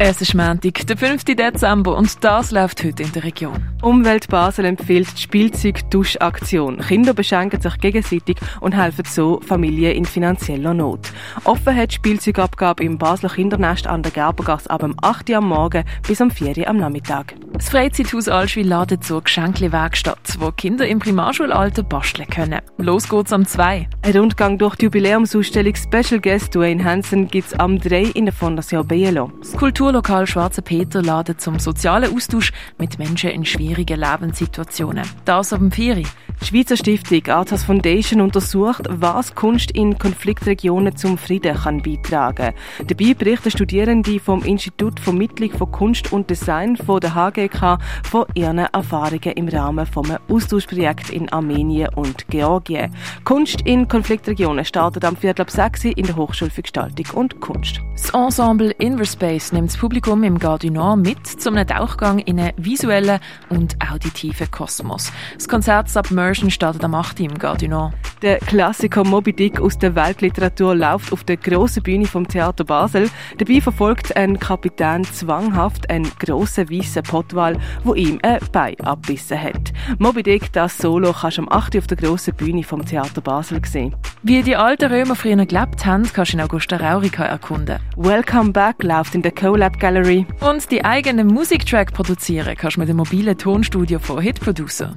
[0.00, 1.24] Es ist Montag, der 5.
[1.24, 3.68] Dezember und das läuft heute in der Region.
[3.82, 6.78] Umwelt Basel empfiehlt die Spielzeug-Duschaktion.
[6.78, 11.10] Kinder beschenken sich gegenseitig und helfen so Familien in finanzieller Not.
[11.42, 15.48] Offen hat die Spielzeugabgabe im Basler Kindernest an der Gerbergasse ab dem 8 Uhr am
[15.48, 17.34] Morgen bis um 4 Uhr am Nachmittag.
[17.54, 22.60] Das Freizeithaus Allschwil ladet zur Geschenkle-Werkstatt, wo Kinder im Primarschulalter basteln können.
[22.76, 23.88] Los geht's am 2.
[24.02, 28.86] Ein Rundgang durch die Jubiläumsausstellung Special Guest Dwayne Hansen gibt's am 3 in der Fondation
[28.86, 29.32] Bielo.
[29.40, 29.56] Das
[29.88, 35.08] Kulturlokal Schwarze Peter ladet zum sozialen Austausch mit Menschen in schwierigen Lebenssituationen.
[35.24, 36.02] Das ab dem 4.
[36.40, 42.52] Die Schweizer Stiftung Arthas Foundation untersucht, was Kunst in Konfliktregionen zum Frieden kann beitragen.
[42.86, 48.58] Dabei berichten Studierende vom Institut Vermittlung von Kunst und Design von der HGK von ihren
[48.58, 52.94] Erfahrungen im Rahmen vom Austauschprojekt in Armenien und Georgien.
[53.24, 57.80] Kunst in Konfliktregionen startet am Viertel ab 6 in der Hochschule für Gestaltung und Kunst.
[57.94, 63.76] Das Ensemble Inverspace nimmt Publikum im Gare mit zu einem Tauchgang in einen visuellen und
[63.80, 65.12] auditiven Kosmos.
[65.34, 67.20] Das Konzert Submersion startet am 8.
[67.20, 67.92] im Gare.
[68.22, 73.08] Der Klassiker Moby Dick aus der Weltliteratur läuft auf der grossen Bühne vom Theater Basel.
[73.38, 79.72] Dabei verfolgt ein Kapitän zwanghaft einen grossen weißen Pottwal, wo ihm ein Bein abbissen hat.
[79.98, 81.76] Moby Dick, das Solo, kannst du am 8.
[81.76, 83.94] auf der grossen Bühne vom Theater Basel sehen.
[84.24, 87.78] Wie die alten Römer früher gelebt haben, kannst du in Augusta Raurica erkunden.
[87.96, 90.26] Welcome Back läuft in der CoLab Gallery.
[90.40, 94.96] Und die eigenen Musiktrack produzieren kannst du mit dem mobilen Tonstudio von Hit Producer.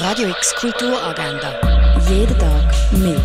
[0.00, 1.75] Radio X Kulturagenda.
[2.08, 3.20] Jeden Tag mehr.